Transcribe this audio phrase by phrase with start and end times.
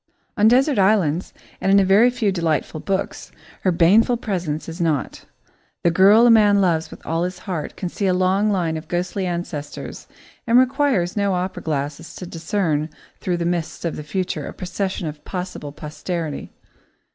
[0.35, 1.31] On desert islands
[1.61, 5.25] and in a very few delightful books, her baneful presence is not.
[5.83, 8.87] The girl a man loves with all his heart can see a long line of
[8.87, 10.07] ghostly ancestors,
[10.47, 15.05] and requires no opera glass to discern through the mists of the future a procession
[15.07, 16.49] of possible posterity.